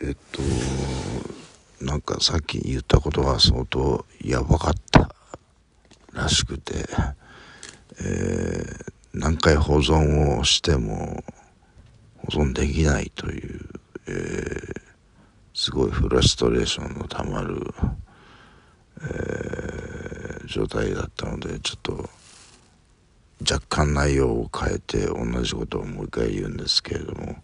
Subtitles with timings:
[0.00, 0.42] えっと
[1.84, 5.14] なんかさっき言ったことが相当やばかった
[6.12, 6.74] らしくて、
[8.00, 11.22] えー、何回保存をしても
[12.18, 13.60] 保存できないという、
[14.06, 14.80] えー、
[15.54, 17.74] すごいフラストレーションのたまる、
[19.00, 22.08] えー、状態だったのでちょっと
[23.40, 27.36] 若干内容を変えて同じことをもう一回言うんですけれども、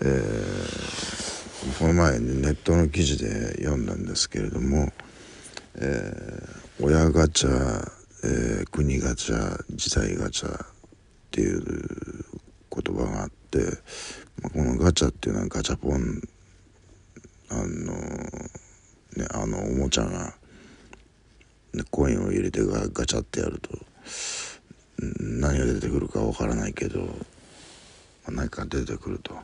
[0.00, 1.31] えー、
[1.78, 4.92] この前ネットの記事で読んだんですけれども、
[5.76, 7.88] えー、親ガチャ、
[8.24, 10.66] えー、国ガチャ時代ガチャっ
[11.30, 13.58] ていう言葉があって、
[14.42, 16.20] まあ、このガチャっていうのはガチャポン
[17.50, 20.34] あのねあのおもちゃが、
[21.74, 23.70] ね、コインを入れてガガチャってやると
[25.20, 27.06] 何が出てくるかわからないけど、ま
[28.26, 29.36] あ、何か出てくると、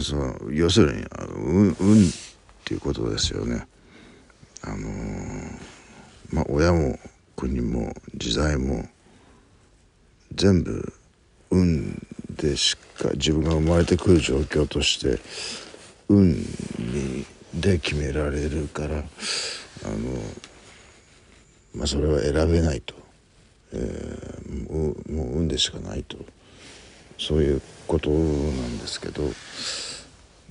[0.00, 2.10] その要するに運運っ
[2.64, 3.66] ていうことですよね。
[4.62, 4.76] あの、
[6.30, 6.98] まあ親も
[7.36, 8.84] 国も時代も
[10.34, 10.92] 全部
[11.50, 15.20] 運でしか自分が生まれてくる状況として
[16.08, 19.04] 運にで決められるからあの
[21.74, 22.94] まあそれは選べないと、
[23.72, 26.18] えー、もう運でしかないと
[27.18, 29.22] そういうことなんですけど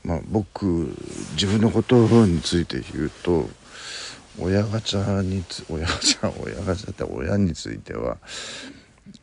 [0.04, 0.94] まあ僕
[1.34, 3.50] 自分のことについて言うと
[4.40, 8.18] 親ガチャにつ親ガチャ親ガチャって親については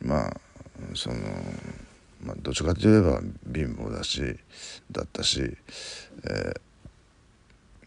[0.01, 0.37] まあ
[0.93, 1.15] その、
[2.23, 3.21] まあ、どっちかといえば
[3.53, 4.37] 貧乏だし
[4.91, 6.53] だったし、え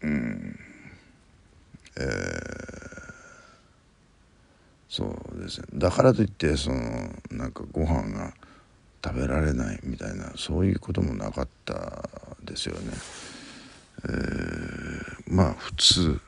[0.01, 0.59] ー、うん
[1.99, 2.05] えー、
[4.87, 5.67] そうですね。
[5.73, 6.79] だからといってその
[7.31, 8.33] なんかご飯が
[9.03, 12.09] 食べられないみたいなそういうこともなかった
[12.43, 12.91] ですよね。
[14.05, 16.21] えー、まあ普通、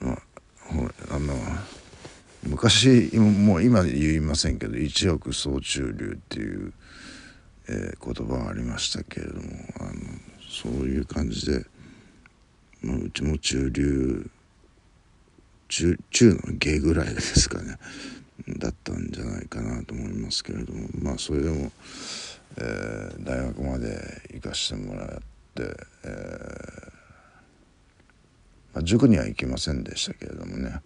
[0.00, 0.18] まあ、
[1.10, 1.34] あの
[2.44, 6.72] 昔もう今言いませんけど一億総中流っていう、
[7.68, 9.42] えー、言葉がありましたけれども
[9.80, 9.90] あの
[10.50, 11.64] そういう感じで、
[12.82, 14.30] まあ、うちも中流
[15.68, 17.76] 中中の下ぐらいですかね
[18.48, 21.70] だったんじゃないかなと思いますけれどもまあそれでも、
[22.58, 25.22] えー、大学まで行かしてもらって、
[26.04, 26.92] えー
[28.74, 30.80] まあ、塾には行きませんでしたけれどもね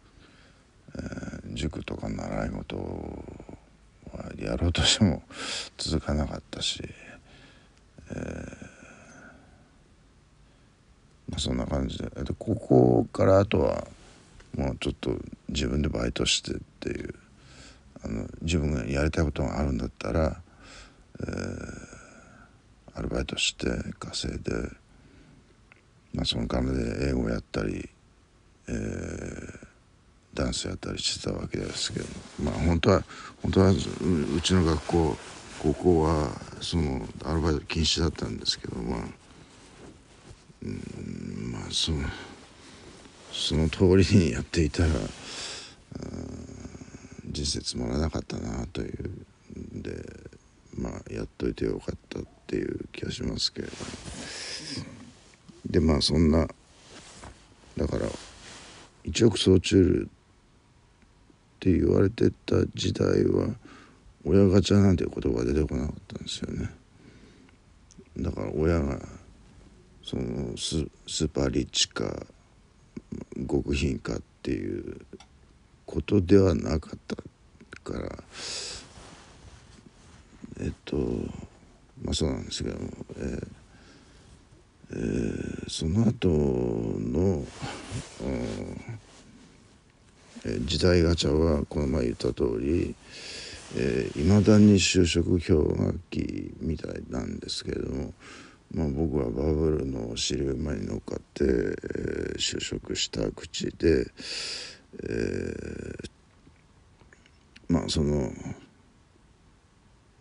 [0.97, 2.77] えー、塾とか習い事
[4.12, 5.22] はやろうとしても
[5.77, 6.83] 続かなかったし、
[8.11, 8.15] え、
[11.28, 13.87] まあ、そんな感じででここからあとは
[14.56, 15.16] もうちょっと
[15.49, 17.15] 自分でバイトしてっていう
[18.06, 20.41] あの自分がやりたいことがあるんだったら、
[21.21, 23.67] えー、アルバイトして
[23.99, 24.53] 稼いで、
[26.15, 27.89] まあ、その金で英語やったり、
[28.69, 29.66] えー
[30.37, 32.06] ダンスやったりしてたわけですけど
[32.45, 33.03] まあ本当は
[33.43, 35.16] 本当はうちの学校
[35.59, 36.28] 高校は
[36.61, 39.00] そのアルバイト禁止だったんですけどまあ
[40.62, 42.06] うんまあその
[43.33, 44.91] その通りにやっていたら
[47.36, 49.10] 人生つまらなかったなという
[49.76, 49.92] んで
[50.74, 53.74] まあやっといてよかったっていう気がしますけれど
[55.66, 56.48] でまあそんな
[57.76, 58.06] だから
[59.04, 63.48] 一億総中って言われてた時代は
[64.24, 66.70] 親ガチャなんていう言葉が出てこなかったんですよね。
[68.16, 68.98] だから親が
[70.03, 72.26] そのススーパーリッチか
[73.48, 74.97] 極貧かっていう
[75.86, 77.16] ことではなかった
[77.91, 78.24] から
[80.60, 80.97] えっと
[82.02, 83.47] まあそうなんですけども、えー
[84.92, 87.44] えー、その後の、
[90.44, 92.94] え時代ガチャはこの前言った通りいま、
[93.76, 98.14] えー、だに就職氷河期みたいなんですけれども、
[98.72, 104.06] まあ、僕はバブルの尻馬に乗っかって、えー、就職した口で、
[105.03, 108.31] えー、まあその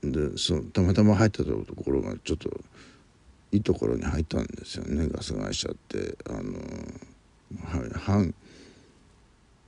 [0.04, 2.50] でそのたまたま入ったところがちょっと
[3.52, 6.18] いいところに入ったんですよねガス会社って。
[6.30, 6.44] あの
[8.00, 8.34] 半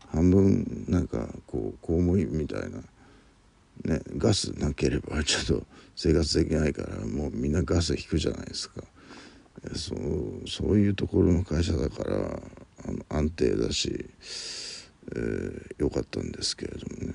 [0.10, 5.66] 半分なんかこう公務員みたいな、ね、ガスなければちょっと
[5.96, 8.82] 生活できないからもうみんなガス引くじゃないですか。
[9.76, 12.16] そうそういうところの会社だから
[12.88, 14.06] あの安定だし、
[15.16, 17.14] えー、よかったんですけれどもね、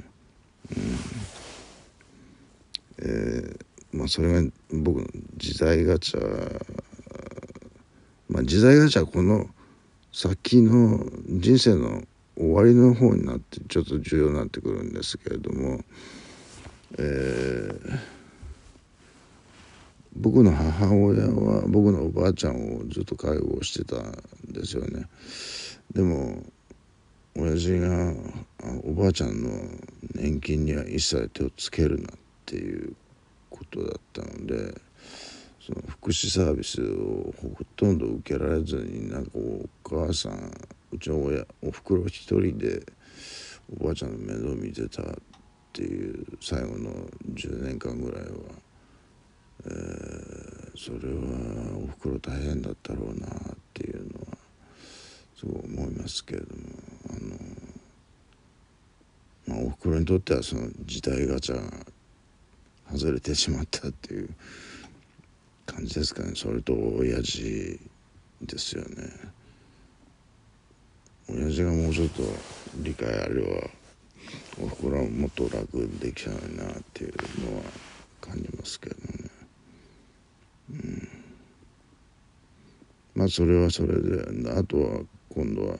[0.77, 0.99] うん。
[2.99, 5.07] えー、まあそれが僕の
[5.37, 6.83] 時代ガチャ。
[8.29, 9.47] まあ、時代がじゃあこの
[10.11, 12.03] 先の人生の
[12.35, 15.81] 終わりの方になってちょっと重要になってくるんですけれども、
[16.99, 17.99] えー、
[20.17, 24.13] 僕の母親は僕のおばあちゃんをずっと介護してたん
[24.49, 25.07] ですよね。
[25.95, 26.43] でも
[27.37, 28.13] 親父が
[28.85, 29.51] おばあちゃんの
[30.15, 32.95] 年金には一切手をつけるなっていう
[33.49, 34.75] ことだったので
[35.65, 40.53] その福祉サービスをほとんど受けられずになんかお母さん
[40.91, 42.83] うちの親おふくろ一人で
[43.81, 45.05] おばあちゃんの面倒を見てたっ
[45.73, 46.91] ていう最後の
[47.33, 48.29] 10年間ぐらいは、
[49.65, 53.31] えー、それはおふくろ大変だったろうなっ
[53.73, 54.37] ていうのは
[55.37, 56.63] すごい思いますけれども
[59.85, 61.63] あの、まあ、おふくろにとってはその時代ガチャが
[62.93, 64.31] 外れてしまったっていう
[65.67, 66.33] 感じですかね。
[66.35, 67.81] それと親父
[68.43, 68.89] ですよね。
[71.29, 72.23] 親父がもうちょっと
[72.77, 73.71] 理解あれば
[74.63, 77.15] おふくろはもっと楽にできたのになっていう
[77.51, 77.63] のは
[78.21, 79.03] 感じますけどね。
[80.71, 81.09] うん。
[83.15, 84.53] まあそれはそれで。
[84.53, 85.01] あとは
[85.35, 85.79] 今度は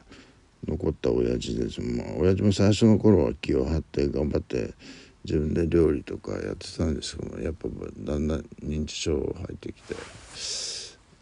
[0.67, 1.81] 残った親父です。
[1.81, 4.75] まあ親父も最初の頃は気を張って頑張って
[5.25, 7.69] 自分で料理とかやってたんですけどやっぱ
[7.99, 9.95] だんだん認知症入ってきて、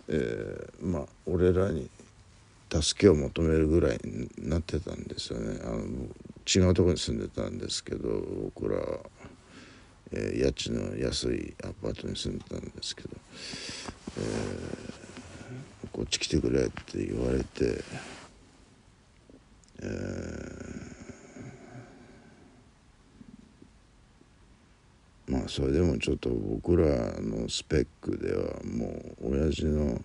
[0.09, 1.89] えー、まあ俺らに
[2.73, 5.61] 助けを求めるぐらいになってたんですよね。
[5.65, 5.85] あの
[6.47, 8.09] 違うとこに住んでたんですけど
[8.57, 8.79] 僕ら、
[10.13, 13.09] えー、家賃の安いアパートに住んでたんですけど、
[14.19, 17.85] えー、こっち来てくれって言われて、
[25.27, 26.87] まあそれでもちょっと僕ら
[27.21, 28.87] のスペックではも
[29.23, 30.01] う親父の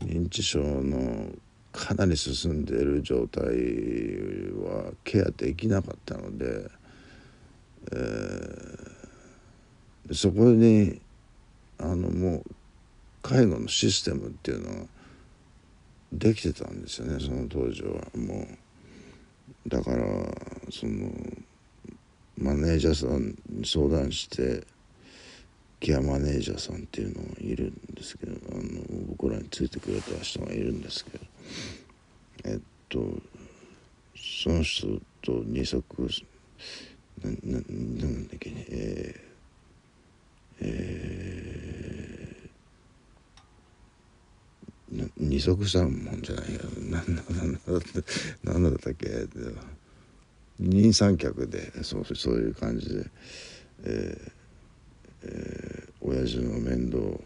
[0.00, 1.30] 認知症の
[1.72, 6.70] かなり進んでいる状態はケアできなかったので、
[7.92, 11.00] えー、そこに
[11.78, 12.44] あのもう
[13.22, 14.86] 介護のシステムっていうのが
[16.12, 17.90] できてたんですよねその当時は。
[18.16, 18.63] もう
[19.66, 20.04] だから
[20.70, 21.10] その
[22.38, 24.66] マネージャーさんに相談して
[25.80, 31.24] ケアマネージャーさんっていうのがいるんですけどあの僕らについてくれた人がいるんですけど
[32.44, 33.00] えっと
[34.16, 34.86] その人
[35.22, 35.84] と二足
[37.22, 46.60] なななんだっけねえー、えー、二足三門じゃないや
[48.44, 49.08] 何だったっけ。
[50.60, 53.06] 二人三脚でそうそういう感じで、
[53.84, 54.32] えー
[55.24, 57.20] えー、親父の面倒を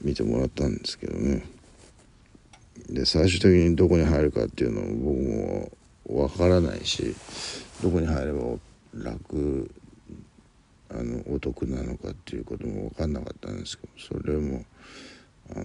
[0.00, 1.42] 見てもらったんですけどね。
[2.88, 5.70] で最終的にどこに入るかっていうのを
[6.06, 7.16] 僕も分からないし
[7.82, 8.40] どこに入れば
[8.94, 9.70] 楽
[10.88, 14.64] あのお得なのかっていうことも分かんなかったんですけどそれも
[15.56, 15.64] あ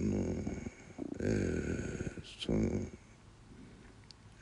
[1.20, 2.58] えー、その、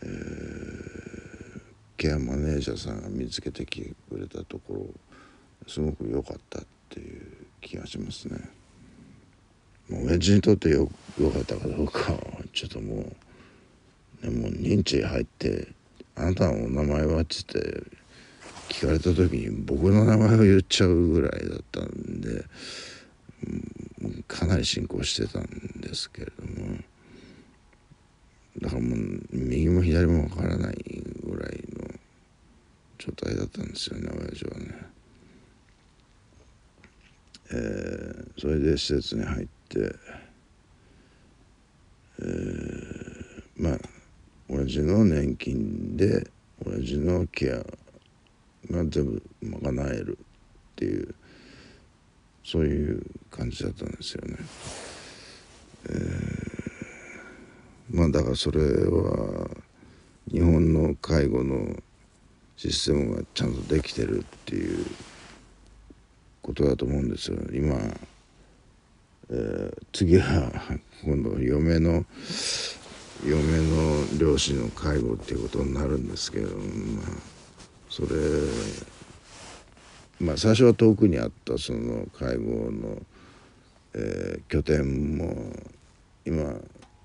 [0.02, 1.60] えー、
[1.96, 4.86] ケアマネージャーさんが見つけてきてくれたところ
[5.66, 8.38] すごく良かったっていう気がしますね。
[9.88, 10.90] もう親父にとってよ
[11.20, 12.18] よかったかどうかは
[12.52, 12.94] ちょっとも
[14.22, 15.68] う、ね、もう認知入って
[16.16, 17.82] 「あなたのお名前は?」っつって
[18.68, 22.44] 聞かれた時に僕の名前を言っちゃうぐらいだったんで、
[23.46, 23.93] うん、
[24.28, 25.46] かなり進行してたん
[25.80, 26.78] ですけれども
[28.60, 30.76] だからもう右も左もわからない
[31.24, 31.88] ぐらいの
[32.98, 34.94] 状態だったんですよね親父はね。
[37.52, 39.94] えー、それで施設に入って、
[42.20, 43.78] えー、まあ
[44.48, 46.26] 親父の年金で
[46.64, 47.56] 親父のケア
[48.72, 50.24] が全部賄えるっ
[50.76, 51.14] ていう
[52.44, 53.02] そういう
[53.36, 54.36] 感じだったんですよね。
[55.86, 59.50] えー、まあだからそれは
[60.30, 61.76] 日本の介護の
[62.56, 64.86] システムがちゃんとできてるっていう
[66.40, 67.74] ことだと思うんですよ今、
[69.30, 70.50] えー、次は
[71.04, 72.04] 今度嫁の
[73.26, 77.06] 嫁の両親の介護っていうことになるんですけど、まあ、
[77.88, 78.08] それ
[80.20, 83.02] まあ最初は遠くにあったその介護の、
[83.94, 85.34] えー、拠点も
[86.24, 86.54] 今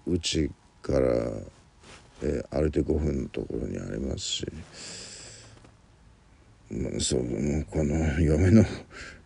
[0.08, 0.50] うち
[0.82, 1.08] から、
[2.24, 4.48] えー、歩いて5分のところにありますし。
[6.72, 8.64] まそうもうこの嫁の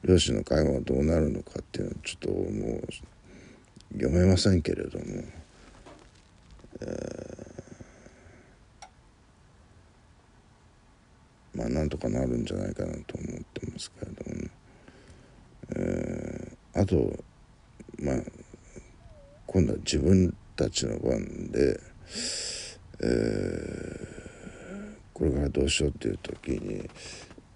[0.01, 2.81] 両親の介護がどうなるのかっていうのはちょっともう
[3.95, 14.49] 読めませんけれどもー、まあなんとかなるんじゃないかなと思ってますけれどもね、
[15.75, 17.23] えー、あと
[18.03, 18.15] まあ
[19.47, 21.79] 今度は自分たちの番で、
[23.01, 24.07] えー、
[25.13, 26.89] これからどうしようっていう時に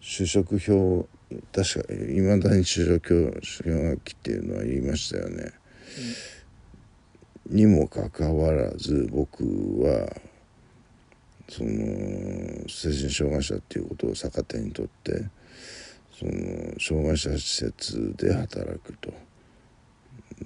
[0.01, 1.07] 就職表
[1.51, 5.51] 確かいまだに就職氷河期っていうのは言いましたよね。
[7.49, 9.43] うん、にもかかわらず僕
[9.83, 10.09] は
[11.49, 11.69] その
[12.69, 15.25] 精神障害者っていうことを逆手にとって
[16.17, 16.31] その
[16.79, 19.26] 障害者施設で働くと。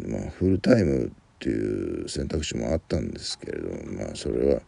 [0.07, 1.09] まあフルタイムっ
[1.39, 4.61] ていう選択肢もあったんですけれどもまあそれは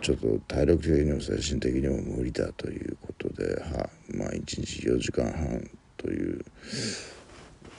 [0.00, 6.44] ちょっと体力的にも精神的にも無理だということではまあ1日4時間半という、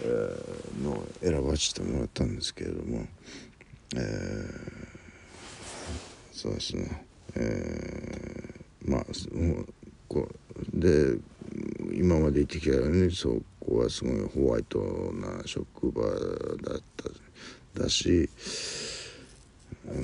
[0.04, 3.06] えー、のを選ばせてもらったんですけれども、
[3.96, 4.04] えー、
[6.32, 9.06] そうですね、えー、まあ
[10.08, 11.18] こうで
[11.94, 14.80] 今まで言ってきたようにそうこはすごいホワイト
[15.14, 16.82] な職場だっ
[17.74, 18.30] ただし
[19.88, 20.02] あの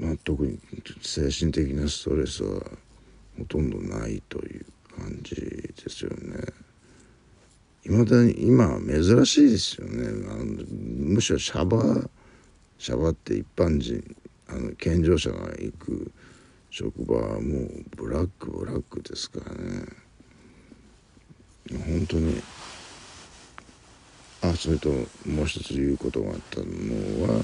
[0.00, 0.58] まあ、特に
[1.02, 2.62] 精神的なストレスは
[3.38, 6.38] ほとんどないという感じですよね。
[7.84, 10.64] いまだに今珍しいですよねあの
[11.14, 12.08] むしろシャバ
[12.78, 14.02] シャバって一般人
[14.48, 16.12] あの健常者が行く
[16.70, 19.84] 職場はもうブラックブラックですからね
[21.70, 22.42] 本当に。
[24.42, 24.90] あそれと
[25.26, 27.42] もう一つ言うことがあったのは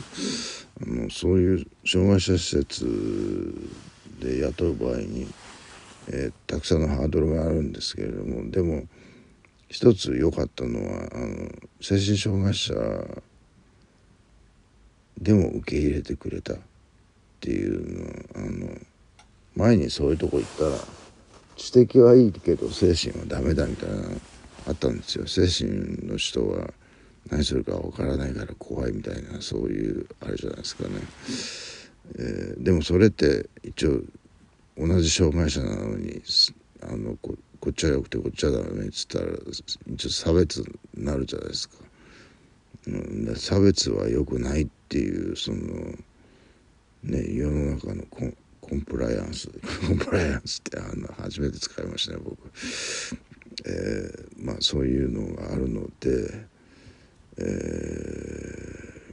[0.83, 2.87] あのそういう障害者施設
[4.21, 5.27] で雇う場合に、
[6.09, 8.85] えー、たくさんのハードルがあるんですけれどもでも
[9.69, 11.51] 一つ良かったのはあの
[11.81, 12.75] 精神障害者
[15.21, 16.57] でも受け入れてくれたっ
[17.41, 18.79] ていうのあの
[19.57, 21.02] 前にそういうとこ行ったら
[21.57, 23.97] 知的はいいけど精神はダメだみたいな
[24.69, 25.27] あったんですよ。
[25.27, 26.73] 精神の人は
[27.31, 30.91] 何するかわからないから怖いみたいなそういうあれじゃないですかね、
[32.19, 34.01] えー、でもそれって一応
[34.77, 36.23] 同じ障害者なのに
[36.83, 39.27] あのここっちはよくてこっちはダメっつったら
[39.93, 41.77] 一応差別になるじゃないですか、
[42.89, 45.59] うん、差別は良くないっていうその
[47.05, 48.37] ね世の中のコン
[48.73, 49.49] コンプライアンス
[49.87, 52.39] コンプライアンスってあの初めて使いましたね僕、
[53.67, 56.47] えー、まあそういうのがあるので
[57.37, 57.43] え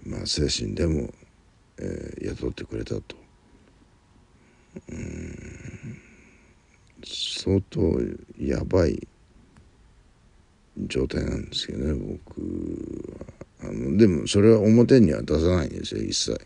[0.05, 1.09] ー、まあ精神でも、
[1.77, 3.15] えー、雇ってくれたと。
[4.91, 5.35] うん。
[7.03, 7.79] 相当
[8.37, 9.07] やばい
[10.77, 12.41] 状態なんですけどね僕
[13.19, 13.69] は。
[13.69, 16.39] あのでもそれは表には出さないんですよ一切、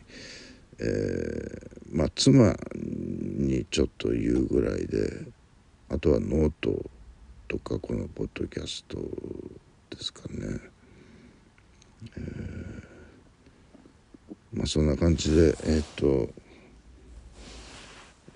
[0.80, 5.26] えー、まあ妻にちょっと言うぐらいで
[5.90, 6.90] あとはノート
[7.48, 8.98] とかこのポッドキャスト
[9.90, 10.60] ですかね
[12.18, 12.84] えー、
[14.54, 16.30] まあそんな感じでえー、っと、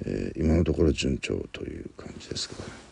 [0.06, 2.87] えー、今のところ順調という感じですかね。